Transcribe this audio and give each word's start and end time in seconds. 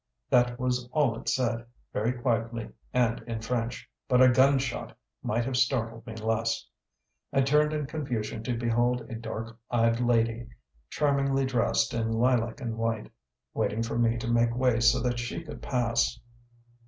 That 0.31 0.57
was 0.59 0.89
all 0.93 1.15
it 1.19 1.29
said, 1.29 1.63
very 1.93 2.11
quietly 2.11 2.71
and 2.91 3.19
in 3.27 3.39
French, 3.39 3.87
but 4.07 4.19
a 4.19 4.29
gunshot 4.31 4.97
might 5.21 5.45
have 5.45 5.55
startled 5.55 6.07
me 6.07 6.15
less. 6.15 6.65
I 7.31 7.41
turned 7.41 7.71
in 7.71 7.85
confusion 7.85 8.41
to 8.45 8.57
behold 8.57 9.01
a 9.01 9.13
dark 9.13 9.59
eyed 9.69 9.99
lady, 9.99 10.47
charmingly 10.89 11.45
dressed 11.45 11.93
in 11.93 12.13
lilac 12.13 12.59
and 12.61 12.77
white, 12.79 13.11
waiting 13.53 13.83
for 13.83 13.99
me 13.99 14.17
to 14.17 14.27
make 14.27 14.55
way 14.55 14.79
so 14.79 14.99
that 15.01 15.19
she 15.19 15.43
could 15.43 15.61
pass. 15.61 16.19